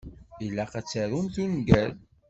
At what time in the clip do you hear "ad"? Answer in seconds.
0.79-0.85